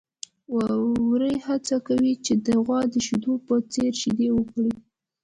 وري 1.07 1.33
هڅه 1.47 1.75
کوله 1.87 2.13
چې 2.25 2.33
د 2.45 2.47
غوا 2.65 2.79
د 2.93 2.95
شیدو 3.05 3.33
په 3.45 3.53
څېر 3.73 3.91
شیدې 4.01 4.27
ورکړي. 4.33 4.73